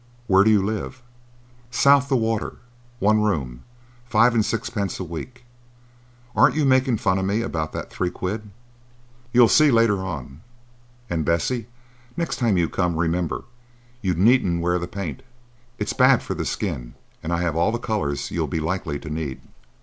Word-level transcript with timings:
Where 0.25 0.43
do 0.43 0.49
you 0.49 0.65
live?" 0.65 1.03
"South 1.69 2.09
the 2.09 2.15
water,—one 2.17 3.21
room,—five 3.21 4.33
and 4.33 4.43
sixpence 4.43 4.99
a 4.99 5.03
week. 5.03 5.43
Aren't 6.35 6.55
you 6.55 6.65
making 6.65 6.97
fun 6.97 7.19
of 7.19 7.25
me 7.25 7.43
about 7.43 7.71
that 7.73 7.91
three 7.91 8.09
quid?" 8.09 8.49
"You'll 9.31 9.47
see 9.47 9.69
later 9.69 9.99
on. 9.99 10.41
And, 11.07 11.23
Bessie, 11.23 11.67
next 12.17 12.37
time 12.37 12.57
you 12.57 12.67
come, 12.67 12.97
remember, 12.97 13.43
you 14.01 14.15
needn't 14.15 14.59
wear 14.63 14.79
that 14.79 14.89
paint. 14.91 15.21
It's 15.77 15.93
bad 15.93 16.23
for 16.23 16.33
the 16.33 16.45
skin, 16.45 16.95
and 17.21 17.31
I 17.31 17.41
have 17.43 17.55
all 17.55 17.71
the 17.71 17.77
colours 17.77 18.31
you'll 18.31 18.47
be 18.47 18.59
likely 18.59 18.97
to 18.97 19.09
need." 19.11 19.39